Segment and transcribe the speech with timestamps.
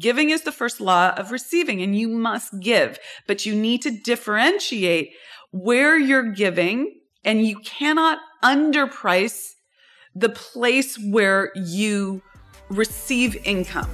[0.00, 3.90] Giving is the first law of receiving, and you must give, but you need to
[3.90, 5.12] differentiate
[5.50, 9.50] where you're giving, and you cannot underprice
[10.14, 12.22] the place where you
[12.70, 13.90] receive income.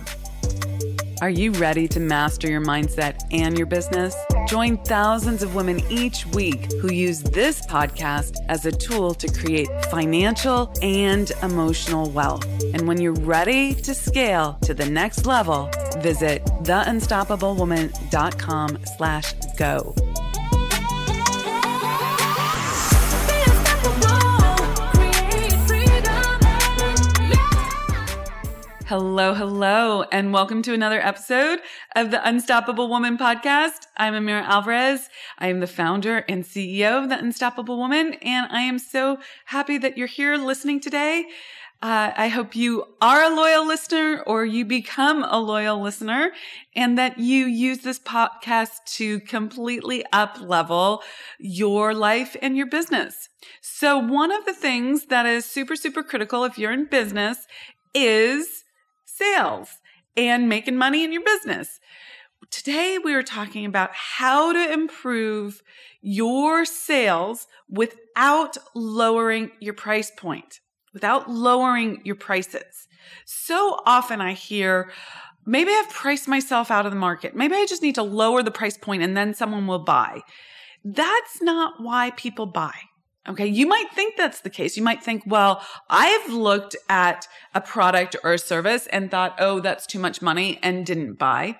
[1.22, 4.14] Are you ready to master your mindset and your business?
[4.46, 9.67] Join thousands of women each week who use this podcast as a tool to create
[9.90, 12.44] financial and emotional wealth.
[12.74, 19.94] And when you're ready to scale to the next level, visit theunstoppablewoman.com slash go.
[28.88, 31.58] Hello, hello, and welcome to another episode
[31.96, 33.88] of the Unstoppable Woman podcast.
[33.96, 35.08] I'm Amira Alvarez.
[35.40, 39.77] I am the founder and CEO of the Unstoppable Woman, and I am so happy
[39.78, 41.24] that you're here listening today.
[41.82, 46.30] Uh, I hope you are a loyal listener or you become a loyal listener
[46.77, 51.02] and that you use this podcast to completely up level
[51.41, 53.30] your life and your business.
[53.61, 57.48] So one of the things that is super, super critical if you're in business
[57.92, 58.62] is
[59.17, 59.69] sales
[60.17, 61.81] and making money in your business.
[62.50, 65.62] Today, we are talking about how to improve
[66.00, 70.61] your sales without lowering your price point,
[70.92, 72.89] without lowering your prices.
[73.25, 74.92] So often I hear,
[75.45, 77.34] maybe I've priced myself out of the market.
[77.34, 80.23] Maybe I just need to lower the price point and then someone will buy.
[80.84, 82.75] That's not why people buy.
[83.28, 83.46] Okay.
[83.46, 84.77] You might think that's the case.
[84.77, 85.60] You might think, well,
[85.91, 90.58] I've looked at a product or a service and thought, oh, that's too much money
[90.62, 91.58] and didn't buy.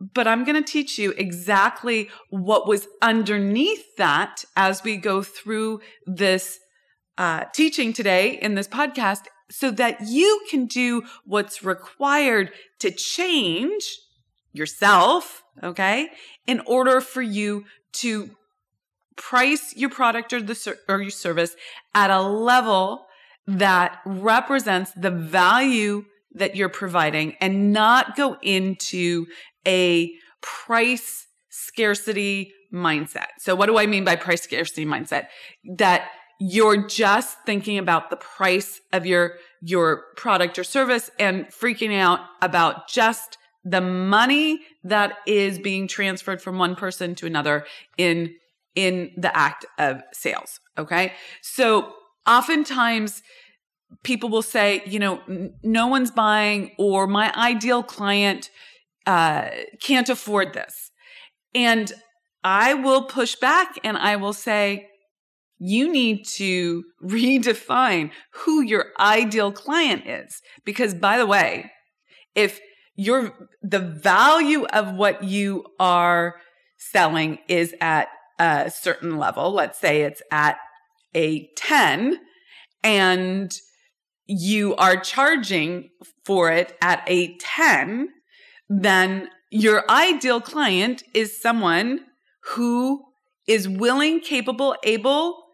[0.00, 5.80] But I'm going to teach you exactly what was underneath that as we go through
[6.06, 6.58] this
[7.16, 13.98] uh, teaching today in this podcast so that you can do what's required to change
[14.52, 15.42] yourself.
[15.62, 16.08] Okay.
[16.46, 17.64] In order for you
[17.94, 18.30] to
[19.16, 21.54] price your product or the or your service
[21.94, 23.06] at a level
[23.46, 29.26] that represents the value that you're providing and not go into
[29.66, 30.10] a
[30.40, 33.28] price scarcity mindset.
[33.38, 35.26] So what do I mean by price scarcity mindset?
[35.76, 36.08] That
[36.40, 42.20] you're just thinking about the price of your your product or service and freaking out
[42.42, 47.64] about just the money that is being transferred from one person to another
[47.96, 48.34] in
[48.74, 50.60] in the act of sales.
[50.76, 51.12] Okay.
[51.42, 51.92] So
[52.26, 53.22] oftentimes
[54.02, 55.20] people will say, you know,
[55.62, 58.50] no one's buying or my ideal client
[59.06, 59.48] uh,
[59.80, 60.90] can't afford this.
[61.54, 61.92] And
[62.42, 64.88] I will push back and I will say,
[65.58, 70.40] you need to redefine who your ideal client is.
[70.64, 71.70] Because by the way,
[72.34, 72.60] if
[72.96, 76.36] your the value of what you are
[76.78, 78.08] selling is at
[78.38, 80.56] a certain level, let's say it's at
[81.14, 82.20] a 10
[82.82, 83.52] and
[84.26, 85.90] you are charging
[86.24, 88.08] for it at a 10,
[88.68, 92.00] then your ideal client is someone
[92.54, 93.04] who
[93.46, 95.44] is willing, capable, able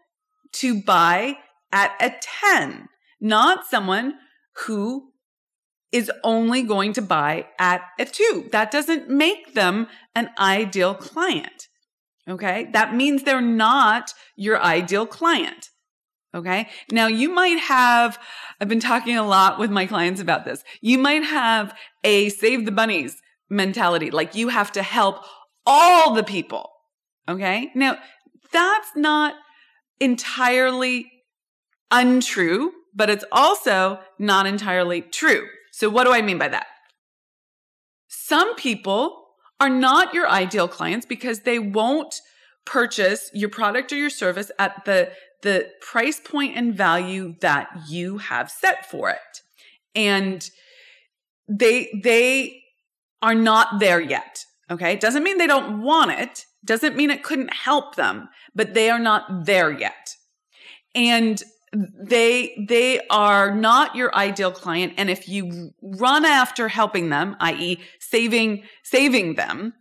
[0.53, 1.37] to buy
[1.71, 2.13] at a
[2.51, 2.87] 10,
[3.19, 4.15] not someone
[4.65, 5.11] who
[5.91, 8.47] is only going to buy at a two.
[8.51, 11.67] That doesn't make them an ideal client.
[12.29, 12.69] Okay.
[12.73, 15.69] That means they're not your ideal client.
[16.33, 16.69] Okay.
[16.91, 18.17] Now you might have,
[18.59, 20.63] I've been talking a lot with my clients about this.
[20.79, 24.11] You might have a save the bunnies mentality.
[24.11, 25.23] Like you have to help
[25.65, 26.71] all the people.
[27.27, 27.71] Okay.
[27.75, 27.97] Now
[28.51, 29.35] that's not
[29.99, 31.11] entirely
[31.91, 35.47] untrue, but it's also not entirely true.
[35.71, 36.67] So what do I mean by that?
[38.07, 39.21] Some people
[39.61, 42.15] are not your ideal clients because they won't
[42.65, 45.11] purchase your product or your service at the
[45.43, 49.41] the price point and value that you have set for it.
[49.95, 50.49] And
[51.47, 52.61] they they
[53.21, 54.45] are not there yet.
[54.69, 54.93] Okay?
[54.93, 58.89] It doesn't mean they don't want it, doesn't mean it couldn't help them, but they
[58.89, 60.15] are not there yet.
[60.95, 61.41] And
[61.73, 64.93] they they are not your ideal client.
[64.97, 67.79] And if you run after helping them i.e.
[67.99, 69.73] saving saving them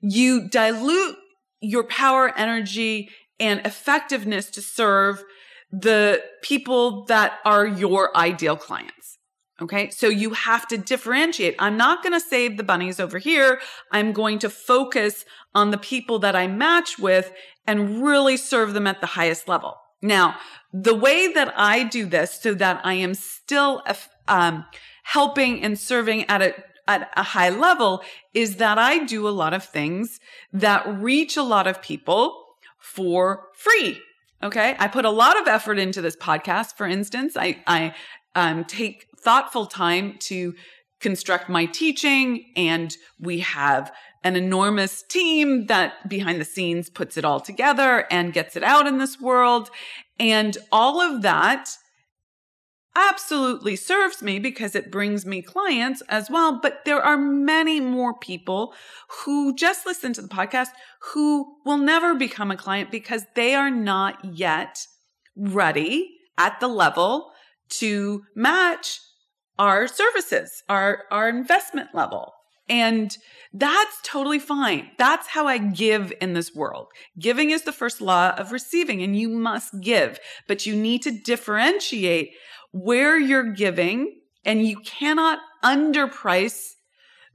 [0.00, 1.16] you dilute
[1.60, 3.08] your power energy
[3.40, 5.24] and effectiveness to serve
[5.72, 9.18] the people that are your ideal clients.
[9.60, 9.90] Okay?
[9.90, 11.56] So you have to differentiate.
[11.58, 13.60] I'm not going to save the bunnies over here.
[13.90, 17.32] I'm going to focus on the people that i match with
[17.66, 20.36] and really serve them at the highest level now,
[20.70, 23.82] the way that I do this so that I am still
[24.28, 24.66] um,
[25.02, 26.54] helping and serving at a
[26.86, 28.02] at a high level
[28.34, 30.20] is that I do a lot of things
[30.52, 32.44] that reach a lot of people
[32.78, 34.02] for free.
[34.42, 34.76] Okay.
[34.78, 36.76] I put a lot of effort into this podcast.
[36.76, 37.94] For instance, I, I
[38.34, 40.54] um, take thoughtful time to
[41.00, 43.90] construct my teaching and we have
[44.24, 48.86] an enormous team that behind the scenes puts it all together and gets it out
[48.86, 49.70] in this world.
[50.18, 51.76] And all of that
[52.96, 56.60] absolutely serves me because it brings me clients as well.
[56.60, 58.74] But there are many more people
[59.24, 60.68] who just listen to the podcast
[61.12, 64.86] who will never become a client because they are not yet
[65.36, 67.32] ready at the level
[67.68, 69.00] to match
[69.58, 72.33] our services, our, our investment level.
[72.68, 73.16] And
[73.52, 74.90] that's totally fine.
[74.98, 76.88] That's how I give in this world.
[77.18, 80.18] Giving is the first law of receiving, and you must give,
[80.48, 82.32] but you need to differentiate
[82.72, 86.72] where you're giving, and you cannot underprice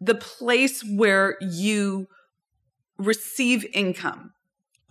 [0.02, 2.08] the place where you
[2.98, 4.34] receive income.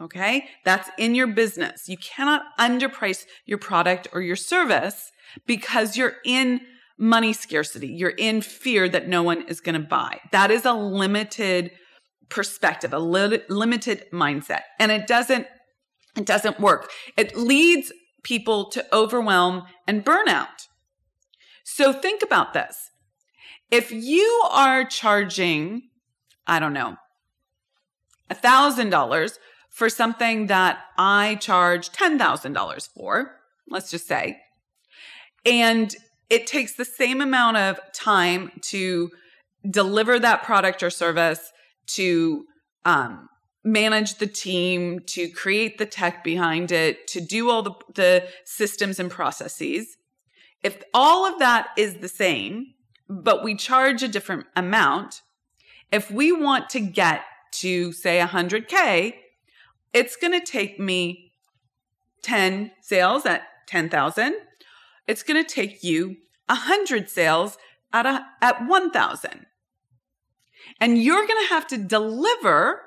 [0.01, 0.47] Okay.
[0.65, 1.89] That's in your business.
[1.89, 5.11] You cannot underprice your product or your service
[5.47, 6.61] because you're in
[6.99, 7.87] money scarcity.
[7.87, 10.21] You're in fear that no one is going to buy.
[10.33, 11.71] That is a limited
[12.29, 14.63] perspective, a li- limited mindset.
[14.79, 15.47] And it doesn't,
[16.17, 16.91] it doesn't work.
[17.17, 17.93] It leads
[18.23, 20.67] people to overwhelm and burnout.
[21.65, 22.91] So think about this.
[23.71, 25.83] If you are charging,
[26.47, 26.97] I don't know,
[28.29, 29.39] a thousand dollars
[29.71, 33.37] for something that I charge $10,000 for,
[33.69, 34.39] let's just say,
[35.47, 35.95] and
[36.31, 39.11] it takes the same amount of time to
[39.69, 41.53] deliver that product or service,
[41.87, 42.45] to
[42.85, 43.29] um,
[43.65, 49.01] manage the team, to create the tech behind it, to do all the, the systems
[49.01, 49.97] and processes.
[50.63, 52.75] If all of that is the same,
[53.09, 55.23] but we charge a different amount,
[55.91, 59.15] if we want to get to say 100K,
[59.95, 61.33] it's going to take me
[62.23, 64.35] 10 sales at 10,000
[65.09, 67.59] it's going to take you 100 sales
[67.93, 69.47] at, a, at 1,000.
[70.81, 72.83] And you're going to have to deliver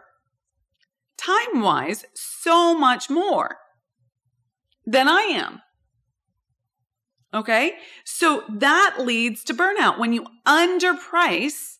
[1.18, 3.58] time wise so much more
[4.86, 5.62] than I am.
[7.34, 7.74] Okay.
[8.06, 9.98] So that leads to burnout.
[9.98, 11.78] When you underprice,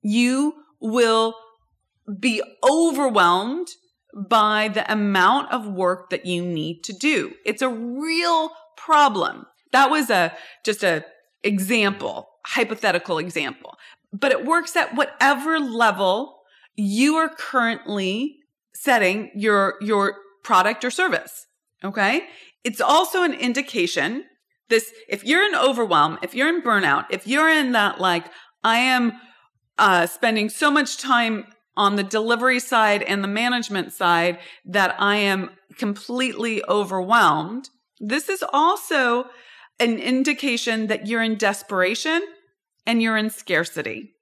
[0.00, 1.34] you will
[2.18, 3.68] be overwhelmed
[4.14, 7.34] by the amount of work that you need to do.
[7.44, 8.50] It's a real
[8.84, 9.46] problem.
[9.72, 10.34] That was a
[10.64, 11.04] just a
[11.42, 13.76] example, hypothetical example.
[14.12, 16.40] But it works at whatever level
[16.76, 18.36] you are currently
[18.74, 21.46] setting your your product or service.
[21.84, 22.24] Okay?
[22.64, 24.24] It's also an indication
[24.68, 28.26] this if you're in overwhelm, if you're in burnout, if you're in that like
[28.64, 29.12] I am
[29.78, 35.16] uh, spending so much time on the delivery side and the management side that I
[35.16, 37.68] am completely overwhelmed.
[38.00, 39.26] This is also
[39.78, 42.22] an indication that you're in desperation
[42.86, 44.14] and you're in scarcity.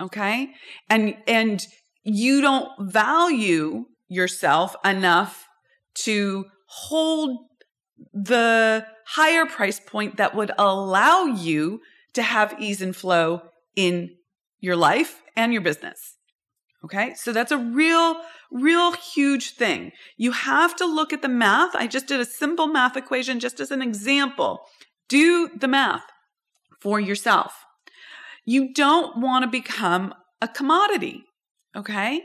[0.00, 0.52] Okay.
[0.88, 1.66] And, and
[2.04, 5.48] you don't value yourself enough
[5.94, 7.38] to hold
[8.12, 11.80] the higher price point that would allow you
[12.14, 13.42] to have ease and flow
[13.74, 14.10] in
[14.60, 16.15] your life and your business.
[16.86, 17.14] Okay.
[17.14, 18.20] So that's a real,
[18.52, 19.90] real huge thing.
[20.16, 21.74] You have to look at the math.
[21.74, 24.60] I just did a simple math equation just as an example
[25.08, 26.04] do the math
[26.80, 27.64] for yourself.
[28.44, 31.24] You don't want to become a commodity.
[31.74, 32.22] Okay.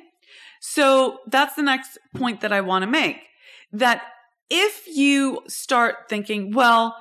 [0.59, 3.17] So that's the next point that I want to make
[3.71, 4.03] that
[4.51, 6.95] if you start thinking, well,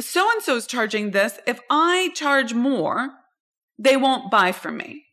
[0.00, 3.10] so and so is charging this, if I charge more,
[3.78, 5.03] they won't buy from me.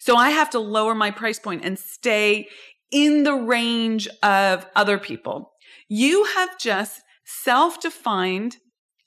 [0.00, 2.48] So I have to lower my price point and stay
[2.90, 5.52] in the range of other people.
[5.88, 8.56] You have just self defined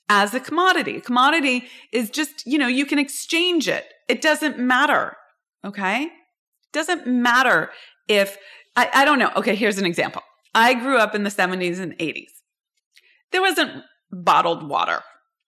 [0.08, 0.96] as a commodity.
[0.96, 3.84] A commodity is just, you know, you can exchange it.
[4.08, 5.16] It doesn't matter.
[5.64, 6.08] Okay.
[6.72, 7.70] Doesn't matter
[8.08, 8.36] if,
[8.76, 9.30] I, I don't know.
[9.36, 9.56] Okay.
[9.56, 10.22] Here's an example.
[10.54, 12.30] I grew up in the 70s and 80s.
[13.32, 13.82] There wasn't
[14.12, 15.02] bottled water.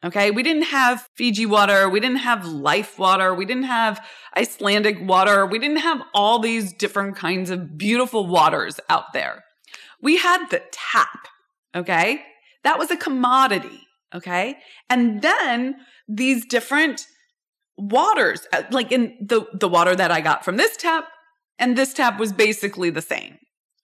[0.06, 0.30] Okay.
[0.30, 1.88] We didn't have Fiji water.
[1.88, 3.34] We didn't have life water.
[3.34, 4.00] We didn't have
[4.36, 5.44] Icelandic water.
[5.44, 9.42] We didn't have all these different kinds of beautiful waters out there.
[10.00, 11.26] We had the tap.
[11.74, 12.22] Okay.
[12.62, 13.80] That was a commodity.
[14.14, 14.58] Okay.
[14.88, 17.04] And then these different
[17.76, 21.08] waters, uh, like in the, the water that I got from this tap
[21.58, 23.38] and this tap was basically the same.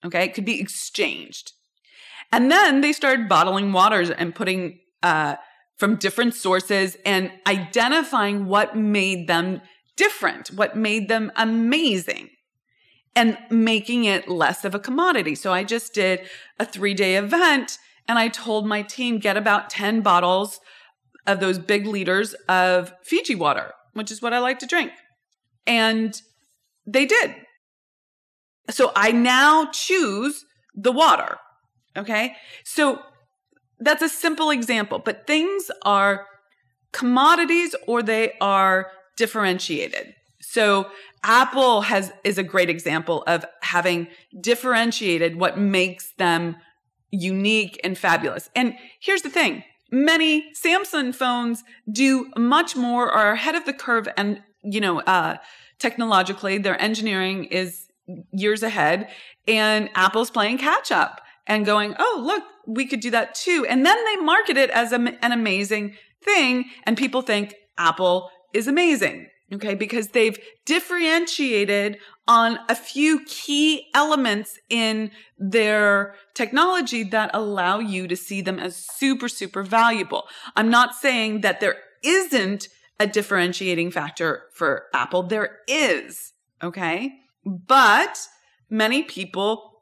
[0.05, 0.23] Okay.
[0.23, 1.51] It could be exchanged.
[2.31, 5.35] And then they started bottling waters and putting, uh,
[5.83, 9.59] from different sources and identifying what made them
[9.97, 12.29] different, what made them amazing,
[13.17, 15.35] and making it less of a commodity.
[15.35, 16.21] So I just did
[16.57, 20.61] a three day event and I told my team, get about 10 bottles
[21.27, 24.93] of those big liters of Fiji water, which is what I like to drink.
[25.67, 26.17] And
[26.87, 27.35] they did.
[28.69, 31.39] So I now choose the water.
[31.97, 32.37] Okay.
[32.63, 33.01] So
[33.83, 36.27] that's a simple example, but things are
[36.91, 40.13] commodities or they are differentiated.
[40.41, 40.89] So
[41.23, 44.07] Apple has is a great example of having
[44.39, 46.57] differentiated what makes them
[47.11, 48.49] unique and fabulous.
[48.55, 49.63] And here's the thing.
[49.91, 55.35] Many Samsung phones do much more are ahead of the curve and you know uh
[55.77, 57.87] technologically their engineering is
[58.31, 59.09] years ahead
[59.47, 63.85] and Apple's playing catch up and going, "Oh, look, we could do that too." And
[63.85, 69.27] then they market it as a, an amazing thing and people think Apple is amazing.
[69.51, 78.07] Okay, because they've differentiated on a few key elements in their technology that allow you
[78.07, 80.27] to see them as super, super valuable.
[80.55, 82.67] I'm not saying that there isn't
[82.99, 85.23] a differentiating factor for Apple.
[85.23, 86.33] There is.
[86.63, 87.13] Okay.
[87.45, 88.27] But
[88.69, 89.72] many people,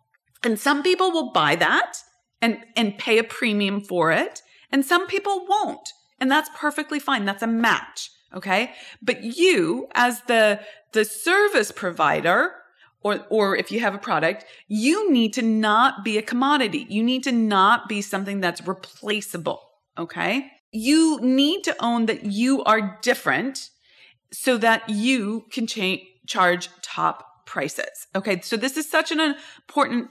[0.43, 1.97] and some people will buy that
[2.41, 4.41] and, and pay a premium for it.
[4.71, 5.89] And some people won't.
[6.19, 7.25] And that's perfectly fine.
[7.25, 8.09] That's a match.
[8.33, 8.71] Okay.
[9.01, 10.61] But you as the,
[10.93, 12.53] the service provider,
[13.03, 16.85] or, or if you have a product, you need to not be a commodity.
[16.89, 19.61] You need to not be something that's replaceable.
[19.97, 20.51] Okay.
[20.71, 23.69] You need to own that you are different
[24.31, 28.07] so that you can cha- charge top prices.
[28.15, 28.39] Okay.
[28.41, 30.09] So this is such an important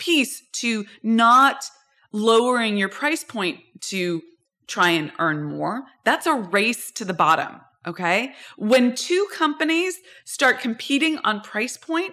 [0.00, 1.64] piece to not
[2.12, 4.22] lowering your price point to
[4.66, 5.82] try and earn more.
[6.04, 7.60] That's a race to the bottom.
[7.86, 8.34] Okay.
[8.56, 12.12] When two companies start competing on price point,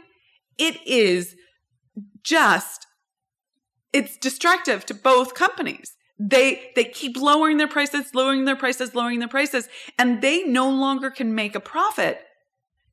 [0.57, 1.35] it is
[2.23, 2.87] just,
[3.91, 5.95] it's destructive to both companies.
[6.19, 9.67] They, they keep lowering their prices, lowering their prices, lowering their prices,
[9.99, 12.21] and they no longer can make a profit.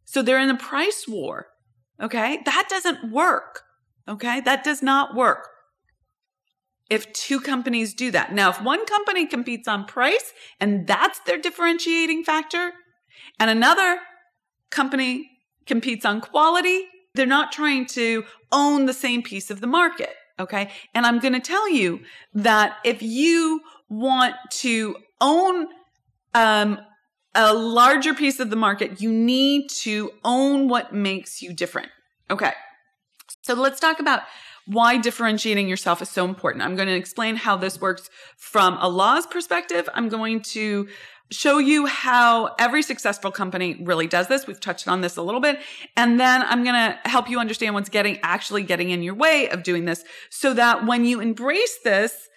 [0.05, 1.47] So they're in a price war.
[2.03, 2.41] Okay.
[2.45, 3.64] That doesn't work.
[4.09, 4.41] Okay.
[4.41, 5.49] That does not work
[6.91, 8.33] if two companies do that.
[8.33, 12.73] Now, if one company competes on price and that's their differentiating factor,
[13.41, 14.01] and another
[14.71, 15.31] company
[15.67, 16.85] competes on quality,
[17.15, 20.11] they're not trying to own the same piece of the market.
[20.39, 20.71] Okay.
[20.95, 22.01] And I'm going to tell you
[22.35, 25.69] that if you want to own,
[26.35, 26.79] um,
[27.35, 31.89] a larger piece of the market, you need to own what makes you different.
[32.31, 32.53] Okay.
[33.45, 34.23] So let's talk about
[34.67, 36.65] why differentiating yourself is so important.
[36.65, 38.09] I'm going to explain how this works
[38.39, 39.87] from a laws perspective.
[39.93, 40.89] I'm going to
[41.31, 44.47] show you how every successful company really does this.
[44.47, 45.59] We've touched on this a little bit.
[45.95, 49.51] And then I'm going to help you understand what's getting actually getting in your way
[49.51, 52.29] of doing this so that when you embrace this,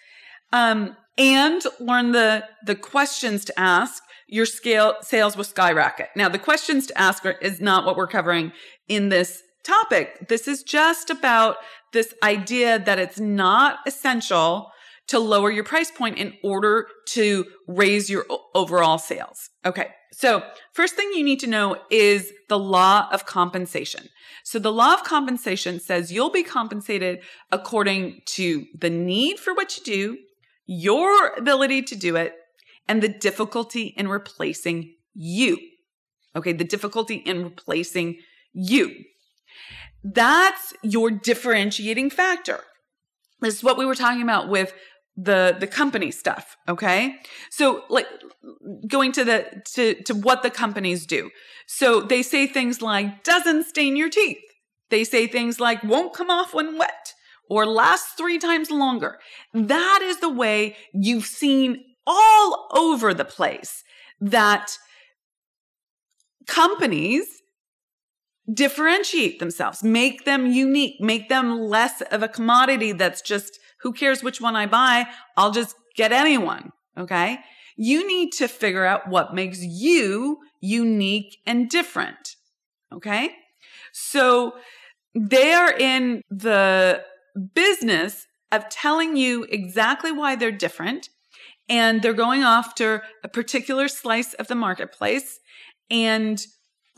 [0.52, 6.10] um, and learn the, the questions to ask, your scale sales will skyrocket.
[6.14, 8.52] Now, the questions to ask are, is not what we're covering
[8.86, 10.28] in this topic.
[10.28, 11.56] This is just about
[11.92, 14.70] this idea that it's not essential
[15.08, 19.50] to lower your price point in order to raise your overall sales.
[19.64, 19.88] Okay.
[20.12, 24.08] So first thing you need to know is the law of compensation.
[24.44, 29.76] So the law of compensation says you'll be compensated according to the need for what
[29.76, 30.18] you do,
[30.66, 32.34] your ability to do it,
[32.86, 35.58] and the difficulty in replacing you.
[36.36, 36.52] Okay.
[36.52, 38.18] The difficulty in replacing
[38.52, 38.94] you.
[40.04, 42.60] That's your differentiating factor.
[43.40, 44.72] This is what we were talking about with
[45.16, 47.16] the the company stuff okay?
[47.50, 48.06] So like
[48.86, 51.30] going to the to to what the companies do.
[51.66, 54.38] So they say things like doesn't stain your teeth.
[54.90, 57.14] They say things like won't come off when wet
[57.50, 59.18] or lasts three times longer.
[59.52, 63.84] That is the way you've seen all over the place
[64.20, 64.78] that
[66.46, 67.37] companies
[68.52, 74.22] differentiate themselves, make them unique, make them less of a commodity that's just, who cares
[74.22, 75.06] which one I buy?
[75.36, 76.70] I'll just get anyone.
[76.96, 77.38] Okay.
[77.76, 82.36] You need to figure out what makes you unique and different.
[82.92, 83.30] Okay.
[83.92, 84.54] So
[85.14, 87.04] they are in the
[87.54, 91.08] business of telling you exactly why they're different.
[91.68, 95.38] And they're going after a particular slice of the marketplace
[95.90, 96.44] and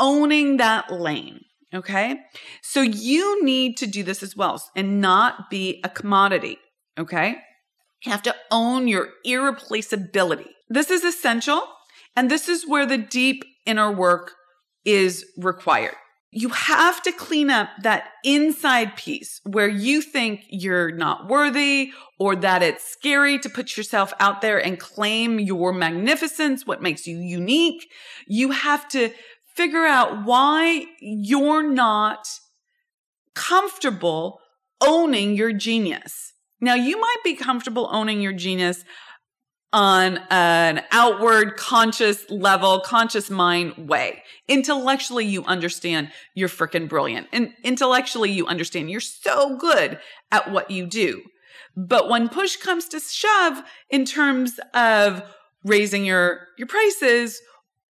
[0.01, 1.45] owning that lane.
[1.73, 2.19] Okay.
[2.63, 6.59] So you need to do this as well and not be a commodity.
[6.99, 7.37] Okay.
[8.05, 10.51] You have to own your irreplaceability.
[10.69, 11.63] This is essential.
[12.17, 14.33] And this is where the deep inner work
[14.85, 15.95] is required.
[16.33, 22.37] You have to clean up that inside piece where you think you're not worthy or
[22.37, 27.19] that it's scary to put yourself out there and claim your magnificence, what makes you
[27.19, 27.89] unique.
[28.29, 29.11] You have to
[29.55, 32.29] figure out why you're not
[33.35, 34.41] comfortable
[34.81, 36.33] owning your genius.
[36.61, 38.85] Now, you might be comfortable owning your genius
[39.73, 44.23] on an outward conscious level, conscious mind way.
[44.49, 47.29] Intellectually, you understand you're freaking brilliant.
[47.33, 50.01] And intellectually, you understand you're so good
[50.33, 51.23] at what you do.
[51.77, 55.23] But when push comes to shove in terms of
[55.65, 57.41] raising your, your prices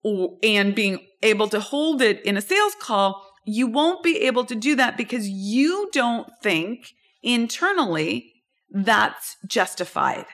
[0.03, 4.45] or, and being able to hold it in a sales call, you won't be able
[4.45, 8.33] to do that because you don't think internally
[8.71, 10.27] that's justified.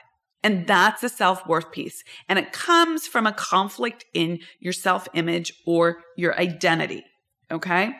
[0.43, 2.03] And that's a self worth piece.
[2.29, 7.03] And it comes from a conflict in your self image or your identity.
[7.51, 7.93] Okay.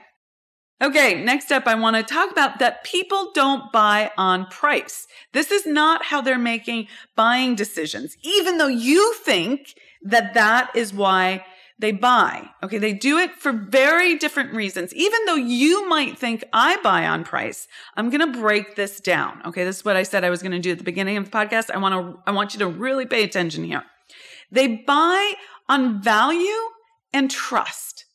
[0.79, 5.07] Okay, next up, I want to talk about that people don't buy on price.
[5.33, 10.93] This is not how they're making buying decisions, even though you think that that is
[10.93, 11.43] why
[11.79, 12.49] they buy.
[12.63, 12.79] Okay.
[12.79, 14.93] They do it for very different reasons.
[14.95, 19.41] Even though you might think I buy on price, I'm going to break this down.
[19.45, 19.63] Okay.
[19.63, 21.31] This is what I said I was going to do at the beginning of the
[21.31, 21.69] podcast.
[21.71, 23.83] I want to, I want you to really pay attention here.
[24.51, 25.33] They buy
[25.69, 26.69] on value
[27.13, 28.05] and trust.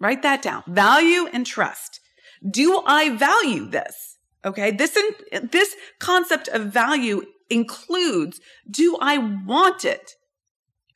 [0.00, 0.64] Write that down.
[0.66, 2.00] Value and trust.
[2.48, 4.16] Do I value this?
[4.44, 4.72] Okay.
[4.72, 10.16] This, in, this concept of value includes, do I want it?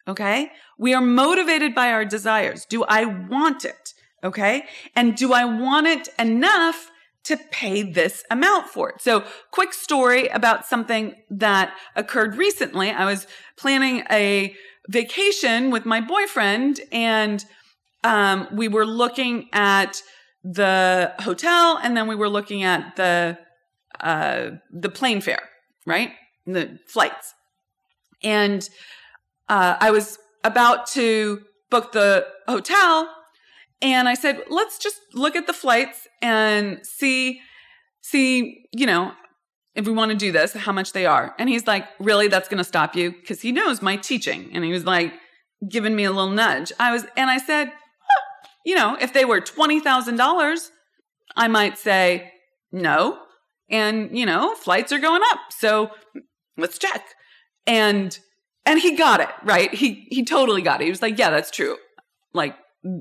[0.07, 0.51] Okay.
[0.79, 2.67] We are motivated by our desires.
[2.67, 3.95] Do I want it?
[4.23, 4.65] Okay.
[4.95, 6.91] And do I want it enough
[7.25, 9.01] to pay this amount for it?
[9.01, 12.91] So quick story about something that occurred recently.
[12.91, 14.55] I was planning a
[14.89, 17.45] vacation with my boyfriend and
[18.03, 20.03] um, we were looking at
[20.43, 23.39] the hotel and then we were looking at the
[24.01, 25.49] uh, the plane fare,
[25.87, 26.13] right?
[26.47, 27.33] The flights.
[28.23, 28.69] And
[29.49, 33.09] uh, I was about to book the hotel
[33.83, 37.41] and I said, let's just look at the flights and see,
[38.01, 39.13] see, you know,
[39.75, 41.35] if we want to do this, how much they are.
[41.39, 43.13] And he's like, really, that's going to stop you?
[43.27, 44.51] Cause he knows my teaching.
[44.53, 45.13] And he was like,
[45.69, 46.73] giving me a little nudge.
[46.79, 47.73] I was, and I said,
[48.65, 50.71] you know, if they were $20,000,
[51.37, 52.33] I might say
[52.73, 53.19] no.
[53.71, 55.39] And, you know, flights are going up.
[55.51, 55.91] So
[56.57, 57.03] let's check.
[57.67, 58.19] And
[58.67, 59.73] and he got it, right?
[59.73, 60.85] He he totally got it.
[60.85, 61.77] He was like, "Yeah, that's true."
[62.33, 62.57] Like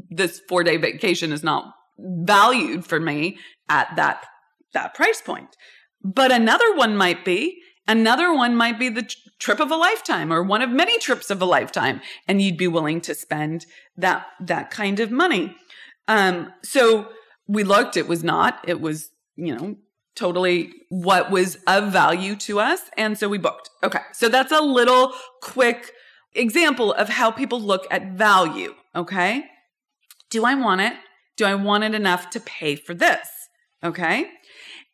[0.10, 3.38] this 4-day vacation is not valued for me
[3.70, 4.26] at that
[4.74, 5.56] that price point.
[6.04, 10.42] But another one might be, another one might be the trip of a lifetime or
[10.44, 13.66] one of many trips of a lifetime and you'd be willing to spend
[13.98, 15.56] that that kind of money.
[16.08, 17.10] Um so
[17.48, 19.76] we looked it was not it was you know
[20.16, 22.82] totally what was of value to us.
[22.98, 23.70] And so we booked.
[23.84, 24.00] Okay.
[24.14, 25.92] So that's a little quick
[26.34, 28.74] example of how people look at value.
[28.96, 29.46] Okay.
[30.30, 30.94] Do I want it?
[31.38, 33.28] Do I want it enough to pay for this?
[33.84, 34.30] Okay.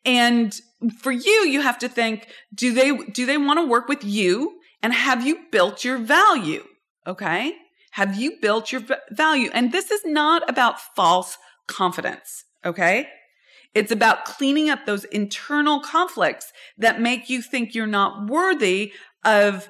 [0.04, 0.58] And
[0.98, 4.58] for you, you have to think, do they, do they want to work with you?
[4.82, 6.64] And have you built your value?
[7.06, 7.52] Okay.
[7.92, 9.50] Have you built your value?
[9.52, 12.44] And this is not about false confidence.
[12.64, 13.06] Okay.
[13.74, 18.92] It's about cleaning up those internal conflicts that make you think you're not worthy
[19.24, 19.68] of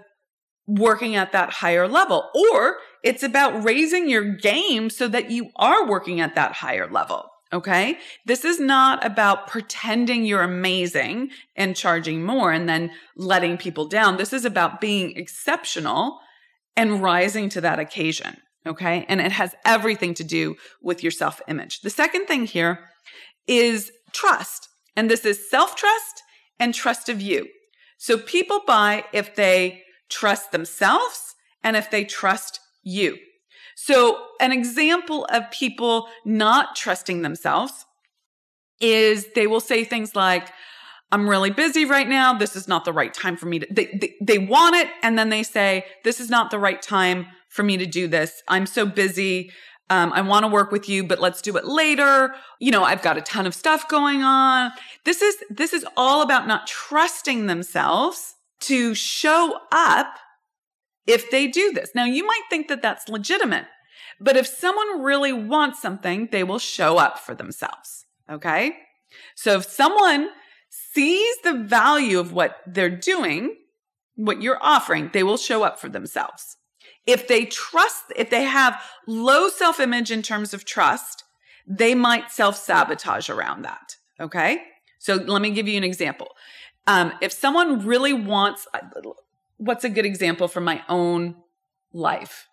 [0.66, 2.30] working at that higher level.
[2.34, 7.26] Or it's about raising your game so that you are working at that higher level.
[7.52, 7.98] Okay.
[8.26, 14.16] This is not about pretending you're amazing and charging more and then letting people down.
[14.16, 16.20] This is about being exceptional
[16.76, 18.36] and rising to that occasion.
[18.64, 19.04] Okay.
[19.08, 21.80] And it has everything to do with your self image.
[21.80, 22.78] The second thing here
[23.50, 24.68] is trust.
[24.96, 26.22] And this is self trust
[26.58, 27.48] and trust of you.
[27.98, 33.18] So people buy if they trust themselves and if they trust you.
[33.74, 37.84] So an example of people not trusting themselves
[38.80, 40.50] is they will say things like,
[41.12, 42.34] I'm really busy right now.
[42.34, 44.88] This is not the right time for me to, they, they, they want it.
[45.02, 48.42] And then they say, this is not the right time for me to do this.
[48.48, 49.50] I'm so busy.
[49.90, 52.32] Um, I want to work with you, but let's do it later.
[52.60, 54.70] You know, I've got a ton of stuff going on.
[55.04, 60.14] This is, this is all about not trusting themselves to show up
[61.06, 61.90] if they do this.
[61.94, 63.66] Now, you might think that that's legitimate,
[64.20, 68.06] but if someone really wants something, they will show up for themselves.
[68.30, 68.76] Okay.
[69.34, 70.28] So if someone
[70.68, 73.56] sees the value of what they're doing,
[74.14, 76.56] what you're offering, they will show up for themselves.
[77.06, 81.24] If they trust, if they have low self image in terms of trust,
[81.66, 83.96] they might self sabotage around that.
[84.18, 84.62] Okay.
[84.98, 86.28] So let me give you an example.
[86.86, 88.66] Um, if someone really wants,
[89.56, 91.36] what's a good example from my own
[91.92, 92.48] life?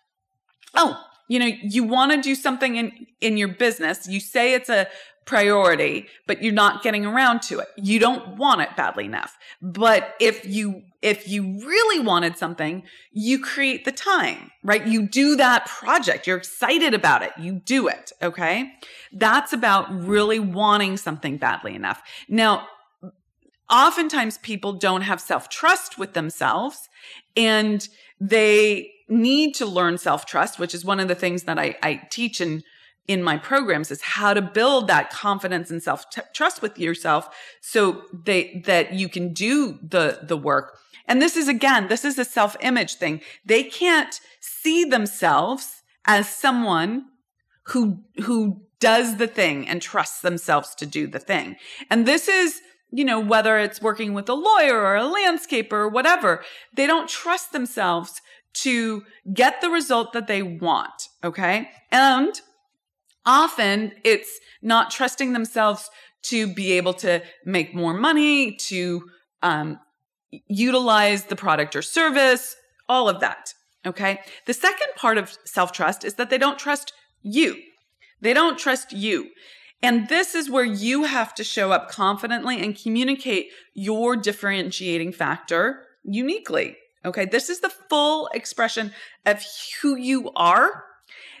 [0.74, 4.08] Oh, you know, you want to do something in, in your business.
[4.08, 4.86] You say it's a
[5.28, 7.68] priority, but you're not getting around to it.
[7.76, 9.36] You don't want it badly enough.
[9.60, 14.86] But if you, if you really wanted something, you create the time, right?
[14.86, 16.26] You do that project.
[16.26, 17.32] You're excited about it.
[17.38, 18.10] You do it.
[18.22, 18.72] Okay.
[19.12, 22.02] That's about really wanting something badly enough.
[22.26, 22.66] Now,
[23.70, 26.88] oftentimes people don't have self trust with themselves
[27.36, 27.86] and
[28.18, 32.00] they need to learn self trust, which is one of the things that I, I
[32.10, 32.62] teach in,
[33.08, 38.02] in my programs is how to build that confidence and self trust with yourself so
[38.12, 40.78] they, that you can do the, the work.
[41.06, 43.22] And this is again, this is a self image thing.
[43.44, 47.06] They can't see themselves as someone
[47.68, 51.56] who, who does the thing and trusts themselves to do the thing.
[51.90, 55.88] And this is, you know, whether it's working with a lawyer or a landscaper or
[55.88, 56.44] whatever,
[56.74, 58.20] they don't trust themselves
[58.54, 61.08] to get the result that they want.
[61.24, 61.70] Okay.
[61.90, 62.40] And
[63.24, 65.90] often it's not trusting themselves
[66.22, 69.02] to be able to make more money, to
[69.42, 69.78] um,
[70.48, 72.56] utilize the product or service,
[72.88, 73.54] all of that.
[73.86, 74.20] Okay.
[74.46, 77.56] The second part of self trust is that they don't trust you.
[78.20, 79.30] They don't trust you.
[79.80, 85.84] And this is where you have to show up confidently and communicate your differentiating factor
[86.02, 86.76] uniquely.
[87.04, 87.24] Okay.
[87.24, 88.92] This is the full expression
[89.24, 89.44] of
[89.80, 90.84] who you are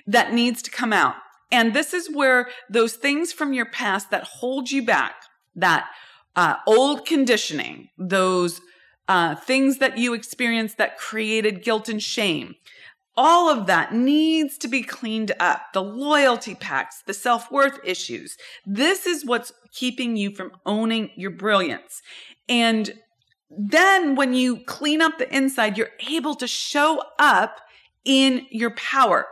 [0.06, 1.16] that needs to come out.
[1.50, 5.14] And this is where those things from your past that hold you back,
[5.56, 5.88] that
[6.36, 8.60] uh, old conditioning, those
[9.08, 12.54] uh, things that you experienced that created guilt and shame,
[13.16, 15.72] all of that needs to be cleaned up.
[15.72, 18.36] The loyalty packs, the self worth issues.
[18.64, 22.00] This is what's keeping you from owning your brilliance.
[22.48, 22.92] And
[23.50, 27.60] then when you clean up the inside, you're able to show up
[28.04, 29.26] in your power.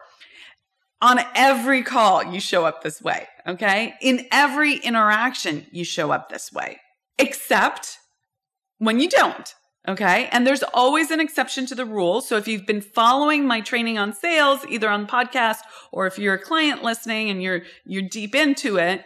[1.03, 3.27] On every call, you show up this way.
[3.47, 3.95] Okay.
[4.01, 6.81] In every interaction, you show up this way,
[7.19, 7.99] except
[8.79, 9.55] when you don't.
[9.89, 10.29] Okay.
[10.33, 12.21] And there's always an exception to the rule.
[12.21, 15.59] So if you've been following my training on sales, either on podcast
[15.93, 19.05] or if you're a client listening and you're, you're deep into it,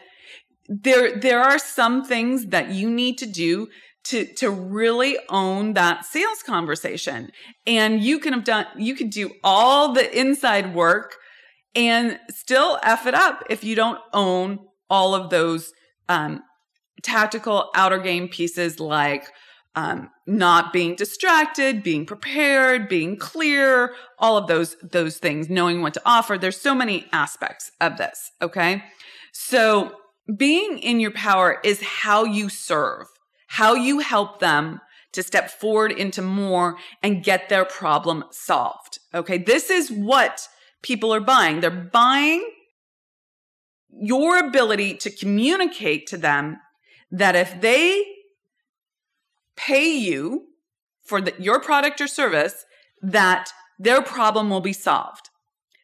[0.69, 3.69] there, there are some things that you need to do
[4.05, 7.31] to, to really own that sales conversation.
[7.67, 11.17] And you can have done, you could do all the inside work
[11.75, 15.73] and still F it up if you don't own all of those,
[16.09, 16.43] um,
[17.03, 19.27] tactical outer game pieces like,
[19.77, 25.95] um, not being distracted, being prepared, being clear, all of those, those things, knowing what
[25.95, 26.37] to offer.
[26.37, 28.33] There's so many aspects of this.
[28.43, 28.83] Okay.
[29.33, 29.95] So
[30.37, 33.07] being in your power is how you serve,
[33.47, 34.81] how you help them
[35.13, 38.99] to step forward into more and get their problem solved.
[39.15, 39.39] Okay.
[39.39, 40.49] This is what
[40.83, 41.61] people are buying.
[41.61, 42.49] They're buying
[43.91, 46.59] your ability to communicate to them
[47.11, 48.05] that if they
[49.57, 50.47] pay you
[51.05, 52.65] for the, your product or service
[53.03, 55.29] that their problem will be solved.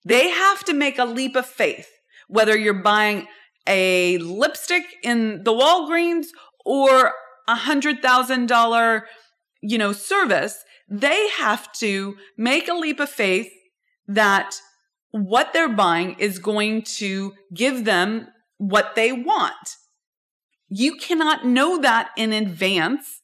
[0.04, 1.88] They have to make a leap of faith,
[2.28, 3.26] whether you're buying
[3.66, 6.26] a lipstick in the Walgreens
[6.64, 7.12] or
[7.48, 9.06] a hundred thousand dollar,
[9.60, 10.62] you know, service.
[10.88, 13.50] They have to make a leap of faith
[14.06, 14.54] that
[15.24, 19.76] what they're buying is going to give them what they want.
[20.68, 23.22] You cannot know that in advance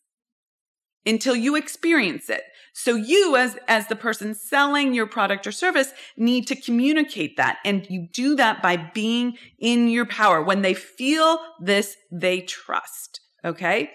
[1.04, 2.42] until you experience it.
[2.74, 7.58] So you as, as the person selling your product or service need to communicate that.
[7.64, 10.42] And you do that by being in your power.
[10.42, 13.20] When they feel this, they trust.
[13.44, 13.90] Okay.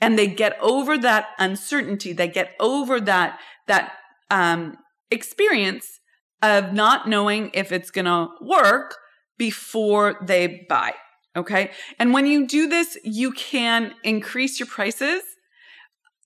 [0.00, 2.12] And they get over that uncertainty.
[2.12, 3.94] They get over that, that,
[4.30, 4.76] um,
[5.10, 5.98] experience
[6.50, 8.96] of not knowing if it's going to work
[9.38, 10.94] before they buy.
[11.36, 11.72] Okay.
[11.98, 15.22] And when you do this, you can increase your prices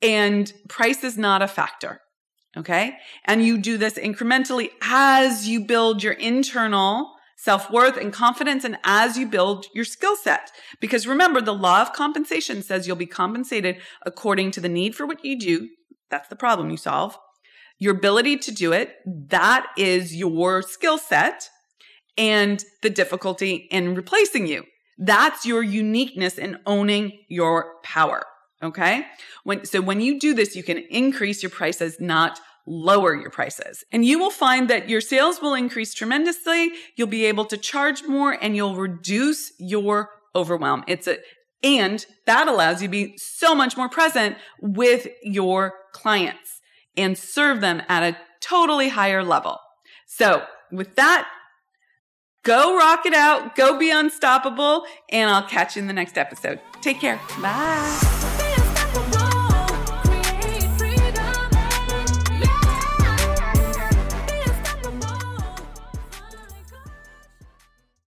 [0.02, 2.00] and price is not a factor.
[2.56, 2.96] Okay.
[3.24, 8.78] And you do this incrementally as you build your internal self worth and confidence and
[8.84, 10.50] as you build your skill set.
[10.80, 15.06] Because remember, the law of compensation says you'll be compensated according to the need for
[15.06, 15.68] what you do.
[16.10, 17.16] That's the problem you solve.
[17.78, 18.96] Your ability to do it.
[19.06, 21.48] That is your skill set
[22.16, 24.64] and the difficulty in replacing you.
[24.98, 28.24] That's your uniqueness in owning your power.
[28.62, 29.06] Okay.
[29.44, 33.84] When, so when you do this, you can increase your prices, not lower your prices.
[33.92, 36.72] And you will find that your sales will increase tremendously.
[36.96, 40.82] You'll be able to charge more and you'll reduce your overwhelm.
[40.88, 41.18] It's a,
[41.62, 46.57] and that allows you to be so much more present with your clients
[46.98, 49.58] and serve them at a totally higher level.
[50.06, 51.28] So with that,
[52.42, 56.60] go rock it out, go be unstoppable, and I'll catch you in the next episode.
[56.82, 57.20] Take care.
[57.40, 58.17] Bye.